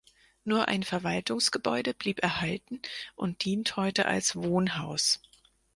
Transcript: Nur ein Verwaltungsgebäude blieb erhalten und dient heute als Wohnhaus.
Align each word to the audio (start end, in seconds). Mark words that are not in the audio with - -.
Nur 0.45 0.67
ein 0.67 0.81
Verwaltungsgebäude 0.81 1.93
blieb 1.93 2.23
erhalten 2.23 2.81
und 3.13 3.45
dient 3.45 3.75
heute 3.75 4.07
als 4.07 4.35
Wohnhaus. 4.35 5.21